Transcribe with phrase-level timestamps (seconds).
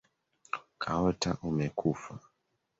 [0.81, 2.13] Kaota umekufa.